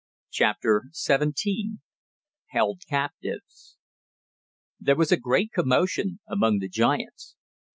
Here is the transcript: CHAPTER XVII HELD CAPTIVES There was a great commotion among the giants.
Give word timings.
CHAPTER 0.31 0.85
XVII 0.97 1.77
HELD 2.47 2.81
CAPTIVES 2.89 3.77
There 4.79 4.95
was 4.95 5.11
a 5.11 5.15
great 5.17 5.51
commotion 5.51 6.21
among 6.27 6.57
the 6.57 6.67
giants. 6.69 7.35